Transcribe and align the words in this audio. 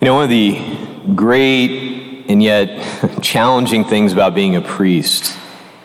You 0.00 0.06
know, 0.06 0.14
one 0.14 0.24
of 0.24 0.30
the 0.30 0.58
great 1.14 2.24
and 2.26 2.42
yet 2.42 3.20
challenging 3.22 3.84
things 3.84 4.14
about 4.14 4.34
being 4.34 4.56
a 4.56 4.62
priest 4.62 5.36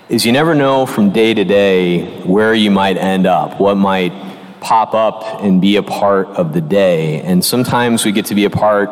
is 0.08 0.26
you 0.26 0.32
never 0.32 0.56
know 0.56 0.86
from 0.86 1.10
day 1.10 1.34
to 1.34 1.44
day 1.44 2.22
where 2.22 2.54
you 2.54 2.72
might 2.72 2.96
end 2.96 3.26
up, 3.26 3.60
what 3.60 3.76
might 3.76 4.14
pop 4.62 4.94
up 4.94 5.44
and 5.44 5.60
be 5.60 5.76
a 5.76 5.84
part 5.84 6.28
of 6.28 6.54
the 6.54 6.62
day. 6.62 7.24
And 7.24 7.44
sometimes 7.44 8.06
we 8.06 8.14
get 8.14 8.28
to 8.28 8.36
be 8.36 8.46
a 8.46 8.50
part 8.50 8.90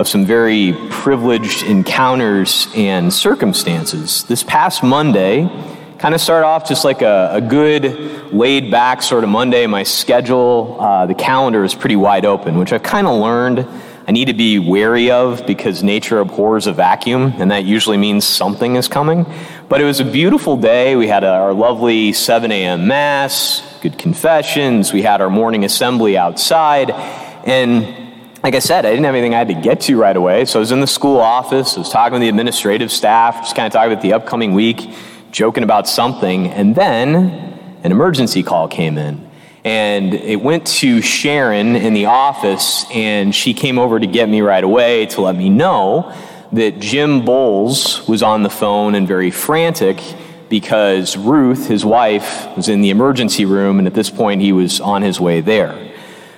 of 0.00 0.08
some 0.08 0.26
very 0.26 0.74
privileged 0.90 1.62
encounters 1.62 2.66
and 2.74 3.12
circumstances. 3.12 4.24
This 4.24 4.42
past 4.42 4.82
Monday, 4.82 5.48
kind 6.00 6.12
of 6.12 6.20
started 6.20 6.44
off 6.44 6.68
just 6.68 6.84
like 6.84 7.02
a, 7.02 7.30
a 7.34 7.40
good 7.40 8.32
laid 8.32 8.72
back 8.72 9.00
sort 9.00 9.22
of 9.22 9.30
Monday. 9.30 9.68
My 9.68 9.84
schedule, 9.84 10.76
uh, 10.80 11.06
the 11.06 11.14
calendar 11.14 11.62
is 11.62 11.72
pretty 11.72 11.96
wide 11.96 12.24
open, 12.24 12.58
which 12.58 12.72
I've 12.72 12.82
kind 12.82 13.06
of 13.06 13.20
learned 13.20 13.64
I 14.08 14.12
need 14.12 14.26
to 14.26 14.34
be 14.34 14.60
wary 14.60 15.10
of 15.10 15.44
because 15.48 15.82
nature 15.82 16.20
abhors 16.20 16.68
a 16.68 16.72
vacuum, 16.72 17.34
and 17.38 17.50
that 17.50 17.64
usually 17.64 17.96
means 17.96 18.24
something 18.24 18.76
is 18.76 18.86
coming. 18.86 19.26
But 19.68 19.80
it 19.80 19.84
was 19.84 19.98
a 19.98 20.04
beautiful 20.04 20.56
day. 20.56 20.94
We 20.94 21.08
had 21.08 21.24
our 21.24 21.52
lovely 21.52 22.12
7 22.12 22.52
a.m. 22.52 22.86
Mass, 22.86 23.62
good 23.82 23.98
confessions. 23.98 24.92
We 24.92 25.02
had 25.02 25.20
our 25.20 25.28
morning 25.28 25.64
assembly 25.64 26.16
outside. 26.16 26.92
And 26.92 27.82
like 28.44 28.54
I 28.54 28.60
said, 28.60 28.86
I 28.86 28.90
didn't 28.90 29.06
have 29.06 29.14
anything 29.16 29.34
I 29.34 29.38
had 29.38 29.48
to 29.48 29.54
get 29.54 29.80
to 29.82 29.98
right 29.98 30.16
away. 30.16 30.44
So 30.44 30.60
I 30.60 30.60
was 30.60 30.70
in 30.70 30.78
the 30.78 30.86
school 30.86 31.18
office, 31.18 31.76
I 31.76 31.80
was 31.80 31.90
talking 31.90 32.12
with 32.12 32.22
the 32.22 32.28
administrative 32.28 32.92
staff, 32.92 33.38
just 33.38 33.56
kind 33.56 33.66
of 33.66 33.72
talking 33.72 33.90
about 33.90 34.02
the 34.02 34.12
upcoming 34.12 34.54
week, 34.54 34.88
joking 35.32 35.64
about 35.64 35.88
something. 35.88 36.46
And 36.46 36.76
then 36.76 37.16
an 37.82 37.90
emergency 37.90 38.44
call 38.44 38.68
came 38.68 38.98
in 38.98 39.25
and 39.66 40.14
it 40.14 40.40
went 40.40 40.64
to 40.64 41.02
Sharon 41.02 41.74
in 41.74 41.92
the 41.92 42.06
office, 42.06 42.86
and 42.92 43.34
she 43.34 43.52
came 43.52 43.80
over 43.80 43.98
to 43.98 44.06
get 44.06 44.28
me 44.28 44.40
right 44.40 44.62
away 44.62 45.06
to 45.06 45.22
let 45.22 45.34
me 45.34 45.48
know 45.48 46.16
that 46.52 46.78
Jim 46.78 47.24
Bowles 47.24 48.06
was 48.06 48.22
on 48.22 48.44
the 48.44 48.48
phone 48.48 48.94
and 48.94 49.08
very 49.08 49.32
frantic 49.32 50.00
because 50.48 51.16
Ruth, 51.16 51.66
his 51.66 51.84
wife, 51.84 52.46
was 52.56 52.68
in 52.68 52.80
the 52.80 52.90
emergency 52.90 53.44
room, 53.44 53.80
and 53.80 53.88
at 53.88 53.94
this 53.94 54.08
point 54.08 54.40
he 54.40 54.52
was 54.52 54.80
on 54.80 55.02
his 55.02 55.18
way 55.20 55.40
there. 55.40 55.76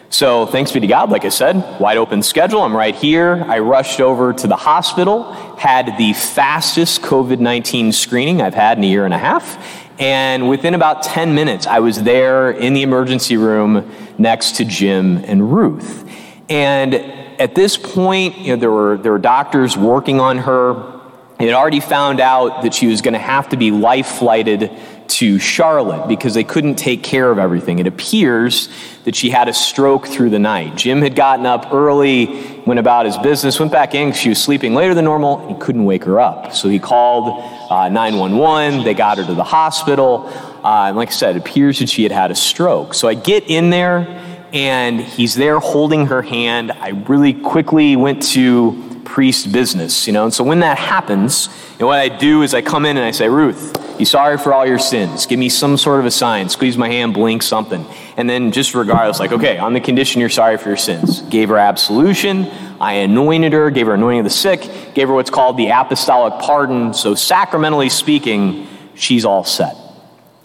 So, 0.09 0.47
thanks 0.47 0.73
be 0.73 0.81
to 0.81 0.87
God, 0.87 1.11
like 1.11 1.27
I 1.27 1.29
said, 1.29 1.79
wide 1.79 1.99
open 1.99 2.23
schedule. 2.23 2.63
I'm 2.63 2.75
right 2.75 2.95
here. 2.95 3.45
I 3.47 3.59
rushed 3.59 4.01
over 4.01 4.33
to 4.33 4.47
the 4.47 4.57
hospital, 4.57 5.35
had 5.59 5.99
the 5.99 6.15
fastest 6.15 7.03
COVID 7.03 7.41
19 7.41 7.93
screening 7.93 8.41
I've 8.41 8.55
had 8.55 8.79
in 8.79 8.85
a 8.85 8.87
year 8.87 9.05
and 9.05 9.13
a 9.13 9.19
half, 9.19 9.88
and 9.99 10.49
within 10.49 10.75
about 10.75 11.03
10 11.03 11.35
minutes, 11.35 11.67
I 11.67 11.81
was 11.81 12.03
there 12.03 12.51
in 12.51 12.73
the 12.73 12.83
emergency 12.83 13.37
room 13.37 13.91
next 14.17 14.57
to 14.57 14.65
Jim 14.65 15.19
and 15.25 15.53
Ruth. 15.53 16.09
And 16.49 16.95
at 16.95 17.55
this 17.55 17.77
point, 17.77 18.39
you 18.39 18.55
know, 18.55 18.61
there 18.61 18.71
were, 18.71 18.97
there 18.97 19.13
were 19.13 19.19
doctors 19.19 19.77
working 19.77 20.21
on 20.21 20.39
her. 20.39 21.01
They 21.39 21.47
had 21.47 21.55
already 21.55 21.81
found 21.81 22.21
out 22.21 22.63
that 22.63 22.75
she 22.75 22.87
was 22.87 23.03
going 23.03 23.15
to 23.15 23.21
have 23.21 23.49
to 23.51 23.57
be 23.57 23.71
life 23.71 24.07
flighted 24.07 24.71
to 25.09 25.39
Charlotte 25.39 26.07
because 26.09 26.35
they 26.35 26.45
couldn't 26.45 26.77
take 26.77 27.03
care 27.03 27.31
of 27.31 27.39
everything. 27.39 27.79
It 27.79 27.87
appears 27.87 28.69
that 29.05 29.17
she 29.17 29.31
had 29.31 29.49
a 29.49 29.55
stroke 29.55 30.07
through 30.07 30.31
the 30.31 30.39
night. 30.39 30.77
Jim 30.77 31.01
had 31.01 31.17
gotten 31.17 31.47
up 31.47 31.73
early, 31.73 32.61
went 32.67 32.79
about 32.79 33.07
his 33.07 33.17
business, 33.19 33.59
went 33.59 33.73
back 33.73 33.95
in. 33.95 34.13
She 34.13 34.29
was 34.29 34.43
sleeping 34.43 34.75
later 34.75 34.95
than 34.95 35.05
normal. 35.05 35.49
He 35.49 35.61
couldn't 35.61 35.85
wake 35.85 36.05
her 36.05 36.21
up. 36.21 36.53
So 36.53 36.69
he 36.69 36.79
called 36.79 37.43
uh, 37.71 37.89
911. 37.89 38.85
They 38.85 38.95
got 38.95 39.19
her 39.19 39.25
to 39.25 39.35
the 39.35 39.45
hospital. 39.45 40.27
Uh, 40.63 40.89
and 40.89 40.97
like 40.97 41.09
I 41.09 41.13
said, 41.13 41.37
it 41.37 41.41
appears 41.41 41.79
that 41.79 41.89
she 41.89 42.03
had 42.03 42.13
had 42.13 42.31
a 42.31 42.35
stroke. 42.35 42.95
So 42.95 43.09
I 43.09 43.15
get 43.15 43.45
in 43.49 43.71
there, 43.71 44.07
and 44.53 45.01
he's 45.01 45.35
there 45.35 45.59
holding 45.59 46.07
her 46.07 46.23
hand. 46.23 46.73
I 46.73 46.91
really 47.09 47.33
quickly 47.33 47.97
went 47.97 48.23
to 48.35 49.03
priest 49.05 49.51
business, 49.53 50.07
you 50.07 50.13
know. 50.13 50.25
And 50.25 50.35
so 50.35 50.45
when 50.45 50.61
that 50.61 50.79
happens, 50.79 51.49
you 51.73 51.79
know, 51.81 51.87
what 51.87 51.99
I 51.99 52.09
do 52.09 52.43
is 52.43 52.55
I 52.55 52.63
come 52.63 52.85
in 52.85 52.97
and 52.97 53.07
I 53.07 53.11
say, 53.11 53.29
Ruth, 53.29 53.88
you 53.99 54.07
sorry 54.07 54.39
for 54.39 54.53
all 54.53 54.67
your 54.67 54.79
sins. 54.79 55.27
Give 55.27 55.39
me 55.39 55.49
some 55.49 55.77
sort 55.77 56.01
of 56.01 56.07
a 56.07 56.11
sign. 56.11 56.49
Squeeze 56.49 56.77
my 56.77 56.89
hand, 56.89 57.15
blink 57.15 57.43
something. 57.43 57.85
And 58.17 58.29
then 58.29 58.53
just 58.53 58.75
regardless, 58.75 59.19
like, 59.21 59.33
okay, 59.33 59.59
on 59.59 59.73
the 59.73 59.81
condition 59.81 60.21
you're 60.21 60.29
sorry 60.29 60.57
for 60.57 60.69
your 60.69 60.77
sins. 60.77 61.23
Gave 61.23 61.49
her 61.49 61.59
absolution. 61.59 62.47
I 62.81 62.95
anointed 62.95 63.53
her, 63.53 63.71
gave 63.71 63.87
her 63.87 63.95
anointing 63.95 64.21
of 64.21 64.25
the 64.25 64.31
sick, 64.31 64.95
gave 64.95 65.09
her 65.09 65.15
what's 65.15 65.31
called 65.31 65.57
the 65.57 65.69
apostolic 65.69 66.41
pardon. 66.41 66.95
So 66.95 67.15
sacramentally 67.15 67.89
speaking, 67.89 68.69
she's 68.95 69.25
all 69.25 69.45
set. 69.45 69.77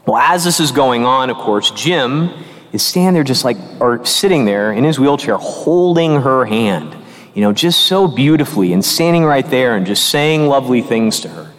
Well, 0.06 0.18
as 0.18 0.44
this 0.44 0.60
is 0.60 0.72
going 0.72 1.06
on, 1.06 1.30
of 1.30 1.38
course, 1.38 1.72
Jim 1.72 2.32
is 2.72 2.84
standing 2.84 3.14
there 3.14 3.24
just 3.24 3.46
like, 3.46 3.58
or 3.80 4.06
sitting 4.06 4.46
there 4.46 4.74
in 4.74 4.84
his 4.84 5.00
wheelchair 5.00 5.38
holding 5.38 6.22
her 6.22 6.46
hand, 6.46 6.96
you 7.34 7.42
know, 7.42 7.54
just 7.54 7.82
so 7.86 8.08
beautifully 8.08 8.74
and 8.74 8.84
standing 8.84 9.24
right 9.24 9.48
there 9.50 9.76
and 9.76 9.86
just 9.86 10.10
saying 10.10 10.48
lovely 10.48 10.82
things 10.82 11.22
to 11.22 11.30
her 11.30 11.53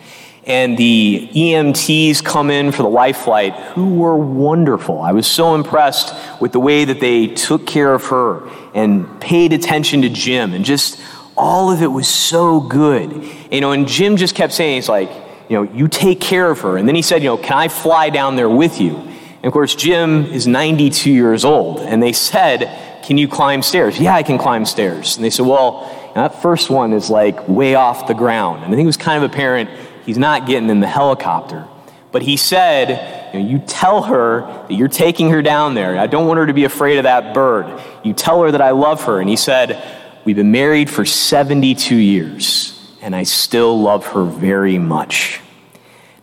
and 0.46 0.76
the 0.76 1.28
EMTs 1.32 2.22
come 2.22 2.50
in 2.50 2.70
for 2.70 2.82
the 2.82 2.88
life 2.88 3.18
flight, 3.18 3.54
who 3.74 3.94
were 3.94 4.16
wonderful. 4.16 5.00
I 5.00 5.12
was 5.12 5.26
so 5.26 5.54
impressed 5.54 6.14
with 6.40 6.52
the 6.52 6.60
way 6.60 6.84
that 6.84 7.00
they 7.00 7.28
took 7.28 7.66
care 7.66 7.94
of 7.94 8.04
her 8.06 8.48
and 8.74 9.20
paid 9.20 9.52
attention 9.52 10.02
to 10.02 10.08
Jim, 10.08 10.52
and 10.52 10.64
just 10.64 11.00
all 11.36 11.72
of 11.72 11.82
it 11.82 11.86
was 11.86 12.08
so 12.08 12.60
good. 12.60 13.24
You 13.50 13.60
know, 13.60 13.72
and 13.72 13.88
Jim 13.88 14.16
just 14.16 14.34
kept 14.34 14.52
saying, 14.52 14.76
he's 14.76 14.88
like, 14.88 15.10
you 15.48 15.56
know, 15.56 15.62
you 15.62 15.88
take 15.88 16.20
care 16.20 16.50
of 16.50 16.60
her. 16.60 16.76
And 16.76 16.86
then 16.88 16.94
he 16.94 17.02
said, 17.02 17.22
you 17.22 17.28
know, 17.28 17.36
can 17.36 17.56
I 17.56 17.68
fly 17.68 18.10
down 18.10 18.36
there 18.36 18.48
with 18.48 18.80
you? 18.80 18.96
And 18.96 19.44
of 19.44 19.52
course, 19.52 19.74
Jim 19.74 20.26
is 20.26 20.46
92 20.46 21.10
years 21.10 21.44
old, 21.44 21.80
and 21.80 22.02
they 22.02 22.12
said, 22.12 23.02
can 23.04 23.18
you 23.18 23.28
climb 23.28 23.62
stairs? 23.62 23.98
Yeah, 23.98 24.14
I 24.14 24.22
can 24.22 24.38
climb 24.38 24.64
stairs. 24.64 25.16
And 25.16 25.24
they 25.24 25.30
said, 25.30 25.44
well, 25.44 25.90
that 26.14 26.40
first 26.40 26.70
one 26.70 26.92
is 26.92 27.10
like 27.10 27.48
way 27.48 27.74
off 27.74 28.06
the 28.06 28.14
ground. 28.14 28.64
And 28.64 28.72
I 28.72 28.76
think 28.76 28.84
it 28.84 28.86
was 28.86 28.96
kind 28.96 29.22
of 29.22 29.30
apparent 29.30 29.68
he's 30.04 30.18
not 30.18 30.46
getting 30.46 30.70
in 30.70 30.80
the 30.80 30.86
helicopter. 30.86 31.66
But 32.12 32.22
he 32.22 32.36
said, 32.36 33.34
you, 33.34 33.40
know, 33.40 33.48
you 33.48 33.58
tell 33.58 34.02
her 34.02 34.42
that 34.68 34.72
you're 34.72 34.86
taking 34.86 35.30
her 35.30 35.42
down 35.42 35.74
there. 35.74 35.98
I 35.98 36.06
don't 36.06 36.28
want 36.28 36.38
her 36.38 36.46
to 36.46 36.52
be 36.52 36.64
afraid 36.64 36.98
of 36.98 37.02
that 37.02 37.34
bird. 37.34 37.82
You 38.04 38.12
tell 38.12 38.42
her 38.42 38.52
that 38.52 38.60
I 38.60 38.70
love 38.70 39.02
her. 39.04 39.20
And 39.20 39.28
he 39.28 39.36
said, 39.36 39.82
We've 40.24 40.36
been 40.36 40.52
married 40.52 40.88
for 40.88 41.04
72 41.04 41.94
years, 41.94 42.96
and 43.02 43.14
I 43.14 43.24
still 43.24 43.78
love 43.78 44.06
her 44.06 44.24
very 44.24 44.78
much. 44.78 45.40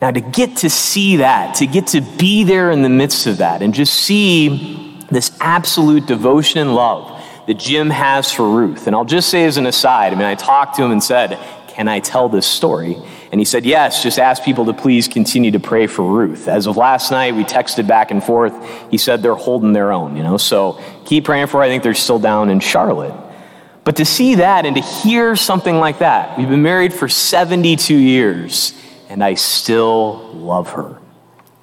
Now, 0.01 0.09
to 0.09 0.21
get 0.21 0.57
to 0.57 0.69
see 0.71 1.17
that, 1.17 1.55
to 1.55 1.67
get 1.67 1.87
to 1.87 2.01
be 2.01 2.43
there 2.43 2.71
in 2.71 2.81
the 2.81 2.89
midst 2.89 3.27
of 3.27 3.37
that, 3.37 3.61
and 3.61 3.73
just 3.73 3.93
see 3.93 4.97
this 5.11 5.37
absolute 5.39 6.07
devotion 6.07 6.59
and 6.61 6.73
love 6.73 7.23
that 7.45 7.59
Jim 7.59 7.91
has 7.91 8.31
for 8.31 8.49
Ruth. 8.49 8.87
And 8.87 8.95
I'll 8.95 9.05
just 9.05 9.29
say 9.29 9.45
as 9.45 9.57
an 9.57 9.67
aside, 9.67 10.13
I 10.13 10.15
mean, 10.15 10.25
I 10.25 10.35
talked 10.35 10.77
to 10.77 10.83
him 10.83 10.91
and 10.91 11.03
said, 11.03 11.37
Can 11.67 11.87
I 11.87 11.99
tell 11.99 12.29
this 12.29 12.47
story? 12.47 12.97
And 13.31 13.39
he 13.39 13.45
said, 13.45 13.65
Yes, 13.65 14.03
just 14.03 14.19
ask 14.19 14.43
people 14.43 14.65
to 14.65 14.73
please 14.73 15.07
continue 15.07 15.51
to 15.51 15.59
pray 15.59 15.87
for 15.87 16.03
Ruth. 16.03 16.47
As 16.47 16.67
of 16.67 16.75
last 16.75 17.11
night, 17.11 17.33
we 17.33 17.43
texted 17.45 17.87
back 17.87 18.11
and 18.11 18.21
forth. 18.21 18.53
He 18.91 18.97
said 18.97 19.23
they're 19.23 19.35
holding 19.35 19.73
their 19.73 19.91
own, 19.91 20.17
you 20.17 20.23
know, 20.23 20.37
so 20.37 20.79
keep 21.05 21.23
praying 21.25 21.47
for 21.47 21.57
her. 21.57 21.63
I 21.63 21.69
think 21.69 21.81
they're 21.81 21.93
still 21.93 22.19
down 22.19 22.49
in 22.49 22.59
Charlotte. 22.59 23.15
But 23.83 23.95
to 23.95 24.05
see 24.05 24.35
that 24.35 24.65
and 24.65 24.75
to 24.75 24.81
hear 24.81 25.35
something 25.35 25.75
like 25.75 25.99
that, 25.99 26.37
we've 26.37 26.49
been 26.49 26.61
married 26.61 26.93
for 26.93 27.07
72 27.07 27.95
years, 27.95 28.73
and 29.09 29.23
I 29.23 29.33
still 29.33 30.29
love 30.33 30.73
her. 30.73 30.99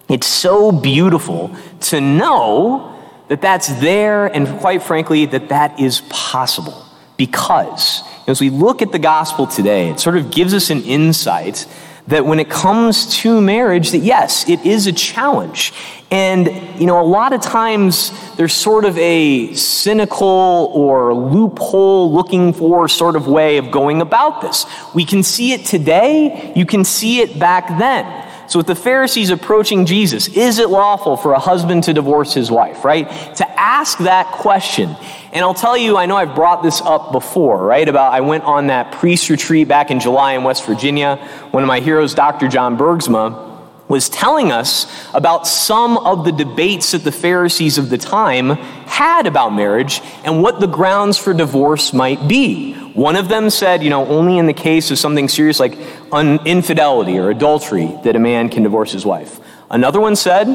It's 0.08 0.26
so 0.26 0.72
beautiful 0.72 1.54
to 1.80 2.00
know 2.00 2.98
that 3.28 3.42
that's 3.42 3.68
there, 3.80 4.26
and 4.26 4.48
quite 4.58 4.82
frankly, 4.82 5.26
that 5.26 5.50
that 5.50 5.78
is 5.78 6.00
possible 6.08 6.84
because 7.16 8.02
as 8.28 8.41
we 8.41 8.50
look 8.50 8.83
at 8.83 8.93
the 8.93 8.99
gospel 8.99 9.47
today, 9.47 9.89
it 9.89 9.99
sort 9.99 10.16
of 10.16 10.31
gives 10.31 10.53
us 10.53 10.71
an 10.71 10.83
insight 10.83 11.66
that 12.09 12.25
when 12.25 12.39
it 12.39 12.49
comes 12.49 13.19
to 13.19 13.41
marriage 13.41 13.91
that 13.91 13.99
yes 13.99 14.49
it 14.49 14.65
is 14.65 14.87
a 14.87 14.93
challenge. 14.93 15.72
And 16.11 16.47
you 16.81 16.87
know 16.87 17.00
a 17.00 17.05
lot 17.05 17.33
of 17.33 17.41
times 17.41 18.12
there's 18.37 18.55
sort 18.55 18.84
of 18.84 18.97
a 18.99 19.53
cynical 19.55 20.71
or 20.75 21.15
loophole 21.15 22.12
looking 22.12 22.53
for 22.53 22.89
sort 22.89 23.16
of 23.16 23.27
way 23.27 23.57
of 23.57 23.71
going 23.71 24.01
about 24.01 24.41
this. 24.41 24.65
We 24.95 25.04
can 25.04 25.22
see 25.22 25.53
it 25.53 25.65
today. 25.66 26.53
You 26.54 26.66
can 26.66 26.84
see 26.84 27.21
it 27.21 27.39
back 27.39 27.78
then 27.78 28.28
so, 28.48 28.59
with 28.59 28.66
the 28.66 28.74
Pharisees 28.74 29.28
approaching 29.28 29.84
Jesus, 29.84 30.27
is 30.28 30.59
it 30.59 30.71
lawful 30.71 31.18
for 31.18 31.34
a 31.34 31.39
husband 31.39 31.84
to 31.84 31.92
divorce 31.92 32.33
his 32.33 32.50
wife, 32.50 32.83
right? 32.83 33.06
To 33.36 33.60
ask 33.60 33.98
that 33.98 34.33
question. 34.33 34.97
And 35.34 35.45
I'll 35.45 35.53
tell 35.53 35.77
you, 35.77 35.98
I 35.98 36.06
know 36.06 36.16
I've 36.16 36.34
brought 36.34 36.62
this 36.62 36.80
up 36.80 37.12
before, 37.12 37.62
right? 37.62 37.86
About 37.86 38.15
I 38.15 38.22
went 38.22 38.45
on 38.45 38.68
that 38.68 38.92
priest 38.92 39.28
retreat 39.28 39.68
back 39.68 39.91
in 39.91 40.00
July 40.00 40.33
in 40.33 40.45
West 40.45 40.65
Virginia. 40.65 41.16
One 41.50 41.62
of 41.62 41.66
my 41.66 41.80
heroes, 41.80 42.15
Dr. 42.15 42.48
John 42.48 42.78
Bergsma, 42.78 43.48
was 43.86 44.09
telling 44.09 44.50
us 44.50 44.86
about 45.12 45.47
some 45.47 45.98
of 45.98 46.24
the 46.24 46.33
debates 46.33 46.92
that 46.92 47.04
the 47.04 47.12
Pharisees 47.12 47.77
of 47.77 47.91
the 47.91 47.98
time 47.98 48.50
had 48.86 49.27
about 49.27 49.50
marriage 49.50 50.00
and 50.24 50.42
what 50.42 50.59
the 50.60 50.66
grounds 50.66 51.18
for 51.18 51.34
divorce 51.34 51.92
might 51.92 52.27
be. 52.28 52.74
One 52.98 53.15
of 53.15 53.28
them 53.28 53.48
said, 53.48 53.84
you 53.84 53.91
know, 53.91 54.04
only 54.09 54.39
in 54.39 54.47
the 54.47 54.53
case 54.53 54.91
of 54.91 54.98
something 54.98 55.28
serious 55.28 55.60
like 55.60 55.78
un- 56.10 56.41
infidelity 56.45 57.16
or 57.16 57.30
adultery 57.30 57.97
that 58.03 58.16
a 58.16 58.18
man 58.18 58.48
can 58.48 58.65
divorce 58.65 58.91
his 58.91 59.06
wife. 59.06 59.39
Another 59.71 60.00
one 60.00 60.16
said, 60.16 60.48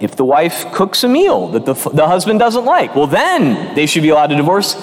if 0.00 0.16
the 0.16 0.24
wife 0.24 0.72
cooks 0.72 1.04
a 1.04 1.08
meal 1.08 1.46
that 1.52 1.66
the, 1.66 1.74
the 1.90 2.08
husband 2.08 2.40
doesn't 2.40 2.64
like, 2.64 2.96
well, 2.96 3.06
then 3.06 3.76
they 3.76 3.86
should 3.86 4.02
be 4.02 4.08
allowed 4.08 4.26
to 4.26 4.36
divorce. 4.36 4.74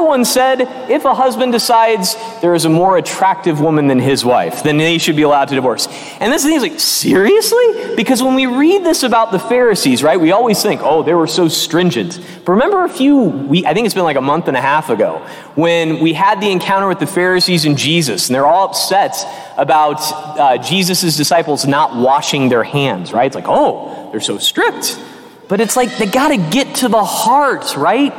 Another 0.00 0.12
one 0.12 0.24
said, 0.24 0.62
if 0.90 1.04
a 1.04 1.14
husband 1.14 1.52
decides 1.52 2.16
there 2.40 2.54
is 2.54 2.64
a 2.64 2.70
more 2.70 2.96
attractive 2.96 3.60
woman 3.60 3.86
than 3.86 3.98
his 3.98 4.24
wife, 4.24 4.62
then 4.62 4.78
they 4.78 4.96
should 4.96 5.14
be 5.14 5.20
allowed 5.20 5.48
to 5.48 5.54
divorce. 5.54 5.88
And 6.20 6.32
this 6.32 6.42
thing 6.42 6.54
is 6.54 6.62
like, 6.62 6.80
seriously? 6.80 7.96
Because 7.96 8.22
when 8.22 8.34
we 8.34 8.46
read 8.46 8.82
this 8.82 9.02
about 9.02 9.30
the 9.30 9.38
Pharisees, 9.38 10.02
right, 10.02 10.18
we 10.18 10.32
always 10.32 10.62
think, 10.62 10.80
oh, 10.82 11.02
they 11.02 11.12
were 11.12 11.26
so 11.26 11.48
stringent. 11.48 12.18
But 12.46 12.52
remember 12.52 12.82
a 12.82 12.88
few, 12.88 13.14
we, 13.14 13.66
I 13.66 13.74
think 13.74 13.84
it's 13.84 13.94
been 13.94 14.04
like 14.04 14.16
a 14.16 14.22
month 14.22 14.48
and 14.48 14.56
a 14.56 14.60
half 14.62 14.88
ago, 14.88 15.18
when 15.54 16.00
we 16.00 16.14
had 16.14 16.40
the 16.40 16.50
encounter 16.50 16.88
with 16.88 16.98
the 16.98 17.06
Pharisees 17.06 17.66
and 17.66 17.76
Jesus, 17.76 18.30
and 18.30 18.34
they're 18.34 18.46
all 18.46 18.70
upset 18.70 19.14
about 19.58 20.00
uh, 20.00 20.56
Jesus' 20.56 21.14
disciples 21.14 21.66
not 21.66 21.94
washing 21.94 22.48
their 22.48 22.64
hands, 22.64 23.12
right? 23.12 23.26
It's 23.26 23.36
like, 23.36 23.48
oh, 23.48 24.08
they're 24.12 24.20
so 24.22 24.38
strict. 24.38 24.98
But 25.46 25.60
it's 25.60 25.76
like 25.76 25.98
they 25.98 26.06
got 26.06 26.28
to 26.28 26.38
get 26.38 26.76
to 26.76 26.88
the 26.88 27.04
heart, 27.04 27.76
right? 27.76 28.14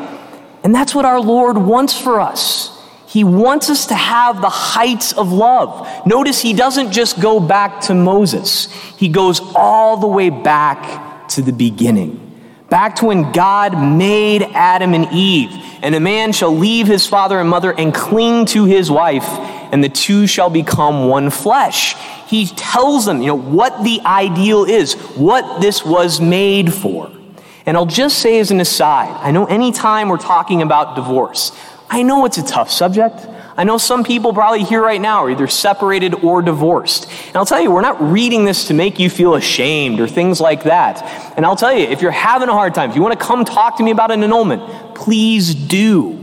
And 0.64 0.74
that's 0.74 0.94
what 0.94 1.06
our 1.06 1.20
Lord 1.20 1.58
wants 1.58 2.00
for 2.00 2.20
us. 2.20 2.78
He 3.08 3.24
wants 3.26 3.70
us 3.70 3.88
to 3.88 3.96
have 3.96 4.42
the 4.42 4.50
heights 4.50 5.12
of 5.12 5.34
love. 5.34 6.06
Notice 6.06 6.42
he 6.42 6.54
doesn't 6.54 6.94
just 6.94 7.20
go 7.20 7.40
back 7.40 7.82
to 7.82 7.94
Moses, 7.94 8.72
he 8.98 9.10
goes 9.10 9.42
all 9.54 9.98
the 9.98 10.08
way 10.08 10.30
back 10.30 11.28
to 11.30 11.42
the 11.42 11.52
beginning. 11.52 12.28
Back 12.70 12.96
to 12.98 13.08
when 13.08 13.34
God 13.34 13.74
made 13.74 14.44
Adam 14.44 14.94
and 14.94 15.12
Eve. 15.12 15.50
And 15.82 15.94
a 15.94 16.00
man 16.00 16.32
shall 16.32 16.56
leave 16.56 16.88
his 16.88 17.06
father 17.06 17.38
and 17.38 17.50
mother 17.50 17.74
and 17.78 17.94
cling 17.94 18.46
to 18.48 18.64
his 18.64 18.90
wife, 18.90 19.28
and 19.74 19.84
the 19.84 19.90
two 19.90 20.26
shall 20.26 20.50
become 20.50 21.10
one 21.10 21.32
flesh. 21.32 21.96
He 22.28 22.46
tells 22.46 23.06
them, 23.06 23.22
you 23.22 23.28
know, 23.28 23.38
what 23.38 23.84
the 23.84 24.00
ideal 24.06 24.64
is, 24.64 24.94
what 25.18 25.60
this 25.60 25.84
was 25.84 26.22
made 26.22 26.74
for. 26.74 27.12
And 27.66 27.78
I'll 27.78 27.86
just 27.86 28.20
say 28.20 28.40
as 28.40 28.52
an 28.52 28.60
aside, 28.60 29.10
I 29.22 29.32
know 29.32 29.46
anytime 29.46 30.10
we're 30.10 30.18
talking 30.18 30.62
about 30.62 30.96
divorce, 30.96 31.52
I 31.90 32.04
know 32.04 32.26
it's 32.26 32.38
a 32.38 32.44
tough 32.44 32.72
subject. 32.72 33.16
I 33.58 33.66
know 33.66 33.78
some 33.78 34.04
people 34.04 34.34
probably 34.34 34.64
here 34.64 34.82
right 34.82 35.02
now 35.02 35.26
are 35.26 35.30
either 35.30 35.48
separated 35.48 36.16
or 36.24 36.42
divorced. 36.42 37.08
And 37.28 37.36
I'll 37.36 37.46
tell 37.46 37.62
you, 37.62 37.70
we're 37.70 37.82
not 37.82 38.02
reading 38.02 38.46
this 38.46 38.68
to 38.68 38.74
make 38.74 38.98
you 38.98 39.10
feel 39.10 39.36
ashamed 39.36 40.00
or 40.00 40.08
things 40.08 40.40
like 40.40 40.64
that. 40.64 41.04
And 41.36 41.46
I'll 41.46 41.58
tell 41.58 41.74
you, 41.74 41.86
if 41.86 42.02
you're 42.02 42.12
having 42.12 42.48
a 42.48 42.54
hard 42.54 42.74
time, 42.74 42.90
if 42.90 42.96
you 42.96 43.02
want 43.02 43.20
to 43.20 43.24
come 43.24 43.44
talk 43.44 43.78
to 43.78 43.84
me 43.84 43.92
about 43.92 44.10
an 44.10 44.24
annulment, 44.24 44.96
please 44.96 45.54
do. 45.54 46.21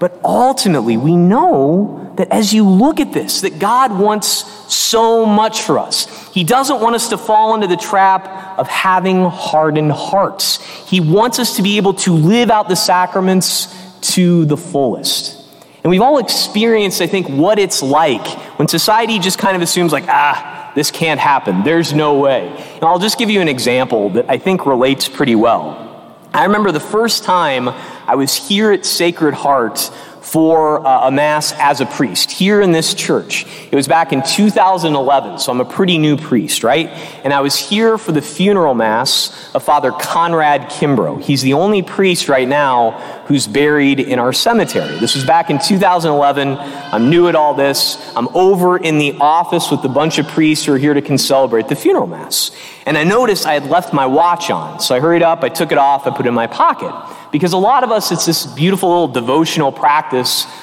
But 0.00 0.18
ultimately, 0.24 0.96
we 0.96 1.14
know 1.14 2.14
that 2.16 2.30
as 2.30 2.54
you 2.54 2.66
look 2.66 3.00
at 3.00 3.12
this, 3.12 3.42
that 3.42 3.58
God 3.58 3.96
wants 3.96 4.26
so 4.72 5.26
much 5.26 5.60
for 5.60 5.78
us. 5.78 6.06
He 6.32 6.42
doesn't 6.42 6.80
want 6.80 6.94
us 6.94 7.10
to 7.10 7.18
fall 7.18 7.54
into 7.54 7.66
the 7.66 7.76
trap 7.76 8.58
of 8.58 8.66
having 8.66 9.26
hardened 9.26 9.92
hearts. 9.92 10.64
He 10.88 11.00
wants 11.00 11.38
us 11.38 11.56
to 11.56 11.62
be 11.62 11.76
able 11.76 11.94
to 11.94 12.12
live 12.14 12.50
out 12.50 12.68
the 12.68 12.76
sacraments 12.76 13.68
to 14.14 14.46
the 14.46 14.56
fullest. 14.56 15.36
And 15.84 15.90
we've 15.90 16.00
all 16.00 16.16
experienced, 16.16 17.02
I 17.02 17.06
think, 17.06 17.28
what 17.28 17.58
it's 17.58 17.82
like 17.82 18.26
when 18.58 18.68
society 18.68 19.18
just 19.18 19.38
kind 19.38 19.54
of 19.54 19.60
assumes, 19.60 19.92
like, 19.92 20.08
ah, 20.08 20.72
this 20.74 20.90
can't 20.90 21.20
happen. 21.20 21.62
There's 21.62 21.92
no 21.92 22.18
way. 22.18 22.48
And 22.48 22.84
I'll 22.84 22.98
just 22.98 23.18
give 23.18 23.28
you 23.28 23.42
an 23.42 23.48
example 23.48 24.08
that 24.10 24.30
I 24.30 24.38
think 24.38 24.64
relates 24.64 25.08
pretty 25.08 25.34
well. 25.34 25.88
I 26.32 26.44
remember 26.44 26.70
the 26.70 26.80
first 26.80 27.24
time 27.24 27.68
I 28.10 28.16
was 28.16 28.34
here 28.34 28.72
at 28.72 28.84
Sacred 28.84 29.34
Heart 29.34 29.78
for 30.20 30.86
uh, 30.86 31.08
a 31.08 31.10
Mass 31.10 31.52
as 31.58 31.80
a 31.80 31.86
priest 31.86 32.30
here 32.30 32.60
in 32.60 32.72
this 32.72 32.94
church. 32.94 33.46
It 33.70 33.74
was 33.74 33.88
back 33.88 34.12
in 34.12 34.22
2011, 34.22 35.38
so 35.38 35.52
I'm 35.52 35.60
a 35.60 35.64
pretty 35.64 35.98
new 35.98 36.16
priest, 36.16 36.62
right? 36.62 36.88
And 37.24 37.32
I 37.32 37.40
was 37.40 37.56
here 37.56 37.98
for 37.98 38.12
the 38.12 38.22
funeral 38.22 38.74
Mass 38.74 39.54
of 39.54 39.62
Father 39.62 39.92
Conrad 39.92 40.70
Kimbrough. 40.70 41.22
He's 41.22 41.42
the 41.42 41.54
only 41.54 41.82
priest 41.82 42.28
right 42.28 42.46
now 42.46 42.92
who's 43.26 43.46
buried 43.46 44.00
in 44.00 44.18
our 44.18 44.32
cemetery. 44.32 44.98
This 44.98 45.14
was 45.14 45.24
back 45.24 45.50
in 45.50 45.58
2011. 45.58 46.58
I'm 46.58 47.10
new 47.10 47.28
at 47.28 47.34
all 47.34 47.54
this. 47.54 47.96
I'm 48.16 48.28
over 48.28 48.76
in 48.76 48.98
the 48.98 49.16
office 49.20 49.70
with 49.70 49.84
a 49.84 49.88
bunch 49.88 50.18
of 50.18 50.26
priests 50.26 50.66
who 50.66 50.74
are 50.74 50.78
here 50.78 50.94
to 50.94 51.18
celebrate 51.18 51.68
the 51.68 51.76
funeral 51.76 52.06
Mass. 52.06 52.50
And 52.86 52.98
I 52.98 53.04
noticed 53.04 53.46
I 53.46 53.54
had 53.54 53.66
left 53.66 53.92
my 53.92 54.06
watch 54.06 54.50
on, 54.50 54.80
so 54.80 54.94
I 54.94 55.00
hurried 55.00 55.22
up, 55.22 55.44
I 55.44 55.48
took 55.48 55.70
it 55.70 55.78
off, 55.78 56.06
I 56.06 56.10
put 56.10 56.26
it 56.26 56.28
in 56.28 56.34
my 56.34 56.46
pocket. 56.46 56.92
Because 57.30 57.52
a 57.52 57.58
lot 57.58 57.84
of 57.84 57.92
us, 57.92 58.10
it's 58.10 58.26
this 58.26 58.46
beautiful 58.46 58.88
little 58.88 59.08
devotional 59.08 59.70
practice 59.70 60.10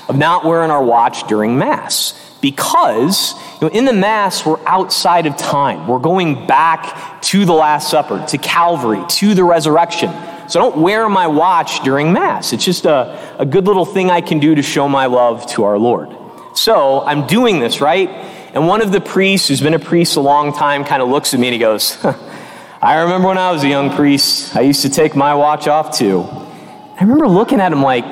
of 0.07 0.17
not 0.17 0.45
wearing 0.45 0.71
our 0.71 0.83
watch 0.83 1.27
during 1.27 1.57
Mass. 1.57 2.13
Because 2.41 3.33
you 3.59 3.67
know, 3.67 3.73
in 3.73 3.85
the 3.85 3.93
Mass, 3.93 4.45
we're 4.45 4.59
outside 4.67 5.25
of 5.25 5.35
time. 5.37 5.87
We're 5.87 5.99
going 5.99 6.45
back 6.45 7.21
to 7.23 7.45
the 7.45 7.53
Last 7.53 7.89
Supper, 7.89 8.23
to 8.27 8.37
Calvary, 8.37 9.03
to 9.09 9.33
the 9.33 9.43
resurrection. 9.43 10.09
So 10.47 10.59
I 10.59 10.63
don't 10.63 10.77
wear 10.77 11.09
my 11.09 11.27
watch 11.27 11.83
during 11.83 12.13
Mass. 12.13 12.53
It's 12.53 12.63
just 12.63 12.85
a, 12.85 13.35
a 13.39 13.45
good 13.45 13.65
little 13.65 13.85
thing 13.85 14.09
I 14.11 14.21
can 14.21 14.39
do 14.39 14.55
to 14.55 14.61
show 14.61 14.87
my 14.87 15.07
love 15.07 15.47
to 15.53 15.63
our 15.63 15.77
Lord. 15.77 16.15
So 16.55 17.01
I'm 17.01 17.27
doing 17.27 17.59
this, 17.59 17.81
right? 17.81 18.09
And 18.53 18.67
one 18.67 18.81
of 18.81 18.91
the 18.91 19.01
priests, 19.01 19.47
who's 19.47 19.61
been 19.61 19.73
a 19.73 19.79
priest 19.79 20.15
a 20.15 20.21
long 20.21 20.53
time, 20.53 20.83
kind 20.83 21.01
of 21.01 21.09
looks 21.09 21.33
at 21.33 21.39
me 21.39 21.47
and 21.47 21.53
he 21.53 21.59
goes, 21.59 21.97
I 22.81 23.01
remember 23.01 23.27
when 23.27 23.37
I 23.37 23.51
was 23.51 23.63
a 23.63 23.67
young 23.67 23.89
priest, 23.95 24.55
I 24.55 24.61
used 24.61 24.83
to 24.83 24.89
take 24.89 25.15
my 25.15 25.35
watch 25.35 25.67
off 25.67 25.97
too. 25.97 26.21
I 26.21 27.01
remember 27.01 27.27
looking 27.27 27.59
at 27.59 27.71
him 27.71 27.81
like, 27.81 28.05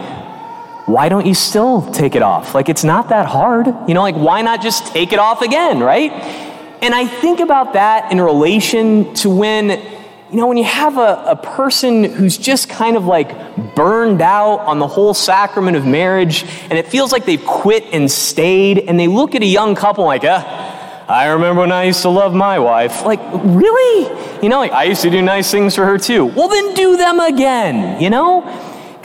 why 0.86 1.10
don't 1.10 1.26
you 1.26 1.34
still 1.34 1.92
take 1.92 2.16
it 2.16 2.22
off? 2.22 2.54
Like, 2.54 2.70
it's 2.70 2.84
not 2.84 3.10
that 3.10 3.26
hard. 3.26 3.68
You 3.88 3.94
know, 3.94 4.04
like, 4.04 4.16
why 4.16 4.42
not 4.42 4.62
just 4.62 4.88
take 4.88 5.14
it 5.14 5.20
off 5.20 5.42
again, 5.42 5.80
right? 5.80 6.12
And 6.82 6.94
I 6.94 7.08
think 7.08 7.40
about 7.40 7.74
that 7.74 8.12
in 8.12 8.22
relation 8.22 9.14
to 9.16 9.30
when, 9.30 9.70
you 10.30 10.38
know, 10.38 10.46
when 10.46 10.58
you 10.58 10.64
have 10.64 10.98
a, 10.98 11.24
a 11.26 11.36
person 11.36 12.04
who's 12.04 12.38
just 12.38 12.70
kind 12.70 12.98
of 12.98 13.06
like 13.06 13.76
burned 13.76 14.22
out 14.22 14.60
on 14.60 14.78
the 14.78 14.88
whole 14.88 15.16
sacrament 15.16 15.76
of 15.76 15.88
marriage, 15.88 16.44
and 16.70 16.74
it 16.74 16.86
feels 16.86 17.12
like 17.12 17.26
they've 17.26 17.44
quit 17.44 17.86
and 17.92 18.12
stayed, 18.12 18.78
and 18.78 19.00
they 19.00 19.08
look 19.08 19.34
at 19.34 19.42
a 19.42 19.48
young 19.48 19.74
couple 19.74 20.06
like, 20.06 20.24
uh, 20.24 20.44
I 21.08 21.28
remember 21.28 21.62
when 21.62 21.72
I 21.72 21.84
used 21.84 22.02
to 22.02 22.10
love 22.10 22.34
my 22.34 22.58
wife. 22.60 23.04
Like, 23.06 23.20
really? 23.32 24.42
You 24.44 24.50
know, 24.50 24.60
like, 24.60 24.72
I 24.72 24.86
used 24.86 25.02
to 25.04 25.10
do 25.10 25.22
nice 25.22 25.50
things 25.50 25.76
for 25.76 25.86
her 25.86 25.98
too. 25.98 26.26
Well, 26.26 26.48
then 26.48 26.74
do 26.76 26.98
them 26.98 27.20
again, 27.20 28.02
you 28.02 28.10
know? 28.10 28.42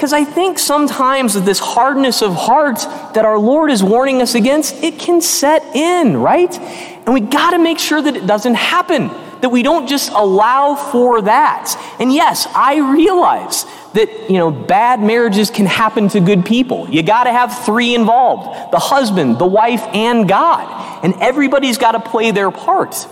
Because 0.01 0.15
I 0.15 0.25
think 0.25 0.59
sometimes 0.59 1.35
this 1.43 1.59
hardness 1.59 2.23
of 2.23 2.35
heart 2.35 2.79
that 3.13 3.27
our 3.27 3.39
Lord 3.39 3.71
is 3.71 3.83
warning 3.83 4.23
us 4.23 4.35
against, 4.35 4.83
it 4.83 4.99
can 4.99 5.21
set 5.21 5.63
in, 5.77 6.17
right? 6.17 6.59
And 7.05 7.13
we 7.13 7.21
got 7.21 7.51
to 7.51 7.59
make 7.59 7.79
sure 7.79 8.01
that 8.01 8.17
it 8.17 8.27
doesn't 8.27 8.55
happen, 8.55 9.09
that 9.43 9.51
we 9.51 9.63
don't 9.63 9.87
just 9.87 10.11
allow 10.13 10.75
for 10.75 11.21
that. 11.21 11.77
And 12.01 12.11
yes, 12.11 12.49
I 12.55 12.95
realize 12.95 13.67
that, 13.93 14.31
you 14.31 14.39
know, 14.39 14.51
bad 14.51 15.03
marriages 15.03 15.51
can 15.51 15.67
happen 15.67 16.09
to 16.09 16.21
good 16.21 16.47
people. 16.47 16.89
You 16.89 17.03
got 17.03 17.25
to 17.25 17.31
have 17.31 17.67
three 17.67 17.95
involved 17.95 18.73
the 18.73 18.79
husband, 18.79 19.39
the 19.39 19.47
wife, 19.47 19.83
and 19.93 20.27
God. 20.27 21.05
And 21.05 21.13
everybody's 21.17 21.77
got 21.77 21.93
to 21.93 22.01
play 22.01 22.31
their 22.31 22.51
part. 22.51 23.07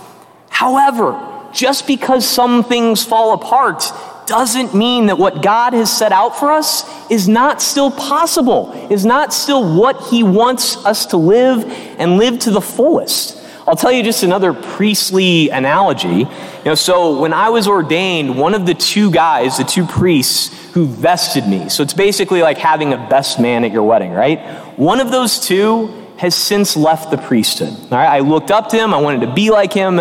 However, 0.48 1.22
just 1.52 1.86
because 1.86 2.26
some 2.26 2.64
things 2.64 3.04
fall 3.04 3.34
apart 3.34 3.82
doesn't 4.28 4.74
mean 4.74 5.06
that 5.06 5.18
what 5.18 5.42
God 5.42 5.72
has 5.72 5.94
set 5.94 6.12
out 6.12 6.38
for 6.38 6.52
us 6.52 6.84
is 7.10 7.28
not 7.28 7.60
still 7.60 7.90
possible, 7.90 8.72
is 8.90 9.04
not 9.04 9.32
still 9.32 9.76
what 9.76 10.08
He 10.08 10.22
wants 10.22 10.84
us 10.84 11.06
to 11.06 11.16
live 11.16 11.64
and 11.98 12.16
live 12.16 12.38
to 12.40 12.50
the 12.50 12.60
fullest. 12.60 13.36
I'll 13.66 13.76
tell 13.76 13.92
you 13.92 14.02
just 14.02 14.22
another 14.22 14.54
priestly 14.54 15.50
analogy. 15.50 16.08
You 16.20 16.64
know, 16.64 16.74
so 16.74 17.20
when 17.20 17.34
I 17.34 17.50
was 17.50 17.68
ordained, 17.68 18.38
one 18.38 18.54
of 18.54 18.64
the 18.64 18.72
two 18.72 19.10
guys, 19.10 19.58
the 19.58 19.64
two 19.64 19.84
priests 19.84 20.72
who 20.72 20.86
vested 20.86 21.46
me, 21.46 21.68
so 21.68 21.82
it's 21.82 21.92
basically 21.92 22.40
like 22.40 22.56
having 22.56 22.92
a 22.94 22.96
best 22.96 23.38
man 23.38 23.64
at 23.64 23.72
your 23.72 23.82
wedding, 23.82 24.12
right? 24.12 24.38
One 24.78 25.00
of 25.00 25.10
those 25.10 25.38
two 25.38 26.06
has 26.16 26.34
since 26.34 26.76
left 26.76 27.10
the 27.10 27.18
priesthood. 27.18 27.74
All 27.92 27.98
right, 27.98 28.08
I 28.08 28.20
looked 28.20 28.50
up 28.50 28.70
to 28.70 28.76
him, 28.76 28.94
I 28.94 29.00
wanted 29.00 29.26
to 29.26 29.34
be 29.34 29.50
like 29.50 29.72
him, 29.72 30.00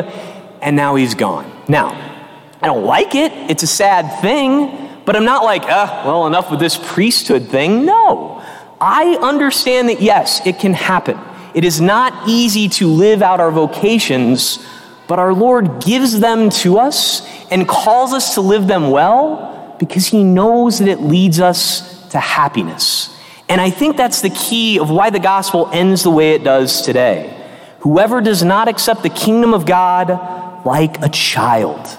and 0.62 0.76
now 0.76 0.96
he's 0.96 1.14
gone. 1.14 1.52
Now, 1.68 2.17
I 2.62 2.68
don't 2.68 2.86
like 2.86 3.16
it. 3.16 3.32
It's 3.50 3.64
a 3.64 3.68
sad 3.68 4.22
thing. 4.22 4.88
But 5.06 5.16
I'm 5.16 5.24
not 5.26 5.46
like, 5.46 5.64
ah, 5.66 6.04
well, 6.06 6.28
enough 6.28 6.52
with 6.52 6.60
this 6.60 6.78
priesthood 6.78 7.48
thing. 7.48 7.86
No. 7.86 8.44
I 8.82 9.18
understand 9.22 9.90
that, 9.90 10.02
yes, 10.02 10.46
it 10.46 10.60
can 10.60 10.74
happen. 10.74 11.18
It 11.54 11.64
is 11.64 11.80
not 11.80 12.28
easy 12.28 12.68
to 12.70 12.88
live 12.88 13.22
out 13.22 13.40
our 13.40 13.50
vocations, 13.52 14.60
but 15.08 15.18
our 15.18 15.34
Lord 15.34 15.82
gives 15.82 16.20
them 16.20 16.50
to 16.62 16.78
us 16.78 17.26
and 17.50 17.68
calls 17.68 18.12
us 18.12 18.34
to 18.34 18.42
live 18.42 18.68
them 18.68 18.92
well 18.92 19.76
because 19.80 20.08
He 20.08 20.24
knows 20.26 20.80
that 20.80 20.90
it 20.90 21.02
leads 21.02 21.40
us 21.40 22.10
to 22.10 22.20
happiness. 22.20 23.16
And 23.48 23.62
I 23.62 23.70
think 23.70 23.96
that's 23.96 24.22
the 24.22 24.30
key 24.30 24.78
of 24.78 24.90
why 24.90 25.10
the 25.10 25.20
gospel 25.20 25.70
ends 25.72 26.04
the 26.04 26.12
way 26.12 26.34
it 26.34 26.44
does 26.44 26.82
today. 26.82 27.34
Whoever 27.80 28.20
does 28.20 28.44
not 28.44 28.68
accept 28.68 29.04
the 29.04 29.10
kingdom 29.10 29.54
of 29.54 29.66
God 29.66 30.66
like 30.66 31.02
a 31.02 31.08
child 31.08 31.98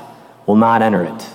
will 0.49 0.57
not 0.57 0.83
enter 0.83 1.05
it. 1.05 1.26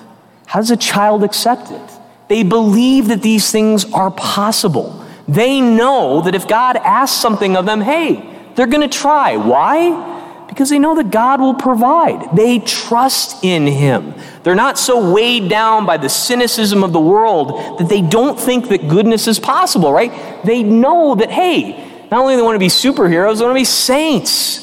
How 0.48 0.60
does 0.60 0.72
a 0.72 0.78
child 0.78 1.24
accept 1.24 1.72
it? 1.72 1.92
They 2.28 2.44
believe 2.44 3.08
that 3.08 3.22
these 3.22 3.52
things 3.52 3.86
are 3.94 4.12
possible. 4.12 5.06
They 5.28 5.62
know 5.62 6.22
that 6.24 6.36
if 6.36 6.48
God 6.48 6.76
asks 6.78 7.16
something 7.16 7.56
of 7.56 7.66
them, 7.66 7.80
hey, 7.80 8.52
they're 8.56 8.68
going 8.68 8.88
to 8.88 8.98
try. 8.98 9.38
Why? 9.38 10.46
Because 10.48 10.70
they 10.70 10.80
know 10.80 10.96
that 10.96 11.12
God 11.12 11.40
will 11.40 11.54
provide. 11.54 12.36
They 12.36 12.60
trust 12.60 13.44
in 13.44 13.68
Him. 13.68 14.16
They're 14.44 14.56
not 14.56 14.78
so 14.78 15.14
weighed 15.14 15.48
down 15.48 15.86
by 15.86 15.98
the 15.98 16.10
cynicism 16.10 16.84
of 16.84 16.92
the 16.92 17.00
world 17.00 17.80
that 17.80 17.90
they 17.90 18.02
don't 18.02 18.40
think 18.40 18.70
that 18.70 18.88
goodness 18.88 19.28
is 19.28 19.40
possible, 19.40 19.94
right? 19.94 20.44
They 20.44 20.64
know 20.64 21.16
that, 21.16 21.30
hey, 21.30 22.08
not 22.12 22.22
only 22.22 22.34
do 22.34 22.38
they 22.38 22.44
want 22.44 22.56
to 22.56 22.60
be 22.60 22.68
superheroes, 22.68 23.38
they 23.38 23.46
want 23.46 23.56
to 23.56 23.62
be 23.62 23.66
saints. 23.66 24.60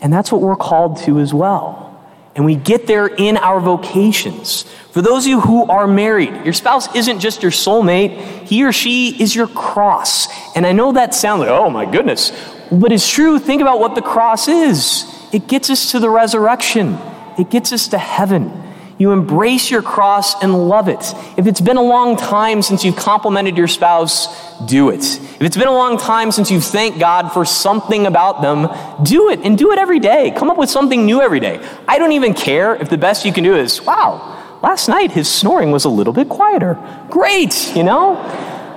And 0.00 0.12
that's 0.12 0.30
what 0.30 0.40
we're 0.40 0.56
called 0.56 0.98
to 1.04 1.20
as 1.20 1.32
well. 1.32 1.85
And 2.36 2.44
we 2.44 2.54
get 2.54 2.86
there 2.86 3.06
in 3.06 3.38
our 3.38 3.60
vocations. 3.60 4.62
For 4.90 5.00
those 5.00 5.24
of 5.24 5.30
you 5.30 5.40
who 5.40 5.64
are 5.64 5.86
married, 5.86 6.44
your 6.44 6.52
spouse 6.52 6.94
isn't 6.94 7.20
just 7.20 7.42
your 7.42 7.50
soulmate, 7.50 8.46
he 8.46 8.62
or 8.62 8.72
she 8.72 9.20
is 9.20 9.34
your 9.34 9.48
cross. 9.48 10.28
And 10.54 10.66
I 10.66 10.72
know 10.72 10.92
that 10.92 11.14
sounds 11.14 11.40
like, 11.40 11.48
oh 11.48 11.70
my 11.70 11.90
goodness, 11.90 12.30
but 12.70 12.92
it's 12.92 13.10
true. 13.10 13.38
Think 13.38 13.62
about 13.62 13.80
what 13.80 13.94
the 13.94 14.02
cross 14.02 14.48
is 14.48 15.12
it 15.32 15.48
gets 15.48 15.70
us 15.70 15.90
to 15.90 15.98
the 15.98 16.10
resurrection, 16.10 16.98
it 17.38 17.50
gets 17.50 17.72
us 17.72 17.88
to 17.88 17.98
heaven. 17.98 18.65
You 18.98 19.12
embrace 19.12 19.70
your 19.70 19.82
cross 19.82 20.42
and 20.42 20.68
love 20.68 20.88
it. 20.88 21.14
If 21.36 21.46
it's 21.46 21.60
been 21.60 21.76
a 21.76 21.82
long 21.82 22.16
time 22.16 22.62
since 22.62 22.82
you've 22.82 22.96
complimented 22.96 23.56
your 23.58 23.68
spouse, 23.68 24.26
do 24.66 24.88
it. 24.88 25.04
If 25.04 25.42
it's 25.42 25.56
been 25.56 25.68
a 25.68 25.72
long 25.72 25.98
time 25.98 26.32
since 26.32 26.50
you've 26.50 26.64
thanked 26.64 26.98
God 26.98 27.28
for 27.28 27.44
something 27.44 28.06
about 28.06 28.40
them, 28.40 28.68
do 29.04 29.28
it 29.28 29.40
and 29.40 29.58
do 29.58 29.72
it 29.72 29.78
every 29.78 29.98
day. 30.00 30.30
Come 30.30 30.48
up 30.48 30.56
with 30.56 30.70
something 30.70 31.04
new 31.04 31.20
every 31.20 31.40
day. 31.40 31.60
I 31.86 31.98
don't 31.98 32.12
even 32.12 32.32
care 32.32 32.74
if 32.74 32.88
the 32.88 32.96
best 32.96 33.26
you 33.26 33.34
can 33.34 33.44
do 33.44 33.54
is, 33.54 33.82
wow, 33.82 34.58
last 34.62 34.88
night 34.88 35.10
his 35.12 35.28
snoring 35.28 35.70
was 35.70 35.84
a 35.84 35.90
little 35.90 36.14
bit 36.14 36.30
quieter. 36.30 36.78
Great, 37.10 37.76
you 37.76 37.82
know? 37.82 38.14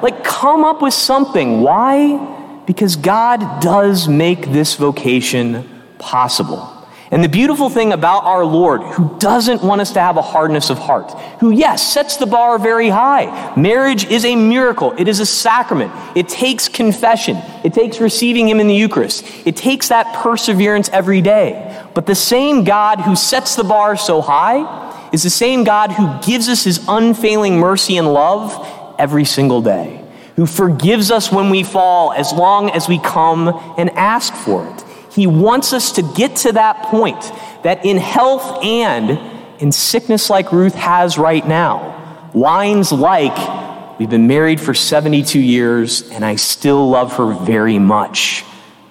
Like, 0.01 0.25
come 0.25 0.65
up 0.65 0.81
with 0.81 0.93
something. 0.93 1.61
Why? 1.61 2.63
Because 2.65 2.97
God 2.97 3.61
does 3.61 4.09
make 4.09 4.51
this 4.51 4.75
vocation 4.75 5.81
possible. 5.97 6.78
And 7.11 7.23
the 7.23 7.29
beautiful 7.29 7.71
thing 7.71 7.91
about 7.91 8.23
our 8.25 8.45
Lord, 8.45 8.83
who 8.83 9.17
doesn't 9.17 9.63
want 9.63 9.81
us 9.81 9.93
to 9.93 9.99
have 9.99 10.17
a 10.17 10.21
hardness 10.21 10.69
of 10.69 10.77
heart, 10.77 11.11
who, 11.39 11.49
yes, 11.49 11.91
sets 11.91 12.17
the 12.17 12.27
bar 12.27 12.59
very 12.59 12.89
high. 12.89 13.55
Marriage 13.55 14.05
is 14.05 14.25
a 14.25 14.35
miracle, 14.35 14.93
it 14.95 15.07
is 15.07 15.19
a 15.19 15.25
sacrament. 15.25 15.91
It 16.15 16.29
takes 16.29 16.69
confession, 16.69 17.37
it 17.63 17.73
takes 17.73 17.99
receiving 17.99 18.47
Him 18.47 18.59
in 18.59 18.67
the 18.67 18.75
Eucharist, 18.75 19.25
it 19.43 19.55
takes 19.55 19.87
that 19.87 20.13
perseverance 20.21 20.87
every 20.89 21.21
day. 21.21 21.83
But 21.95 22.05
the 22.05 22.13
same 22.13 22.63
God 22.63 23.01
who 23.01 23.15
sets 23.15 23.55
the 23.55 23.63
bar 23.63 23.97
so 23.97 24.21
high 24.21 25.09
is 25.11 25.23
the 25.23 25.31
same 25.31 25.63
God 25.63 25.91
who 25.91 26.19
gives 26.21 26.47
us 26.47 26.63
His 26.63 26.85
unfailing 26.87 27.57
mercy 27.57 27.97
and 27.97 28.13
love 28.13 28.95
every 28.99 29.25
single 29.25 29.63
day, 29.63 30.05
who 30.35 30.45
forgives 30.45 31.09
us 31.09 31.31
when 31.31 31.49
we 31.49 31.63
fall 31.63 32.13
as 32.13 32.31
long 32.31 32.69
as 32.69 32.87
we 32.87 32.99
come 32.99 33.47
and 33.79 33.89
ask 33.91 34.31
for 34.35 34.67
it. 34.67 34.83
He 35.11 35.27
wants 35.27 35.73
us 35.73 35.93
to 35.93 36.01
get 36.01 36.35
to 36.37 36.53
that 36.53 36.83
point 36.83 37.21
that 37.63 37.85
in 37.85 37.97
health 37.97 38.63
and 38.63 39.19
in 39.61 39.71
sickness 39.71 40.29
like 40.29 40.51
Ruth 40.51 40.75
has 40.75 41.17
right 41.17 41.45
now, 41.45 42.31
lines 42.33 42.91
like, 42.91 43.67
We've 43.99 44.09
been 44.09 44.27
married 44.27 44.61
for 44.61 44.73
72 44.73 45.37
years 45.37 46.09
and 46.09 46.23
I 46.23 46.37
still 46.37 46.89
love 46.89 47.17
her 47.17 47.33
very 47.33 47.79
much. 47.79 48.45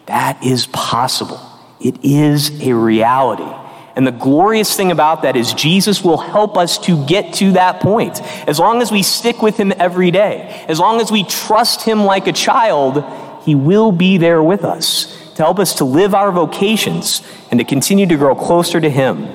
That 0.04 0.44
is 0.44 0.66
possible. 0.66 1.40
It 1.80 2.04
is 2.04 2.62
a 2.62 2.74
reality. 2.74 3.50
And 3.96 4.06
the 4.06 4.12
glorious 4.12 4.76
thing 4.76 4.92
about 4.92 5.22
that 5.22 5.34
is 5.34 5.54
Jesus 5.54 6.04
will 6.04 6.18
help 6.18 6.58
us 6.58 6.76
to 6.80 7.06
get 7.06 7.32
to 7.34 7.52
that 7.52 7.80
point. 7.80 8.20
As 8.46 8.58
long 8.58 8.82
as 8.82 8.92
we 8.92 9.02
stick 9.02 9.40
with 9.40 9.56
him 9.56 9.72
every 9.78 10.10
day, 10.10 10.64
as 10.68 10.78
long 10.78 11.00
as 11.00 11.10
we 11.10 11.24
trust 11.24 11.82
him 11.82 12.04
like 12.04 12.26
a 12.26 12.32
child, 12.32 13.02
he 13.44 13.54
will 13.54 13.92
be 13.92 14.18
there 14.18 14.42
with 14.42 14.62
us 14.62 15.27
to 15.38 15.44
help 15.44 15.60
us 15.60 15.74
to 15.74 15.84
live 15.84 16.16
our 16.16 16.32
vocations 16.32 17.22
and 17.52 17.60
to 17.60 17.64
continue 17.64 18.06
to 18.06 18.16
grow 18.16 18.34
closer 18.34 18.80
to 18.80 18.90
Him 18.90 19.28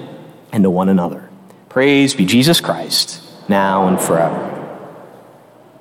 and 0.51 0.61
to 0.65 0.69
one 0.69 0.89
another. 0.89 1.29
Praise 1.69 2.13
be 2.13 2.25
Jesus 2.25 2.59
Christ, 2.59 3.21
now 3.47 3.87
and 3.87 3.97
forever. 3.97 4.52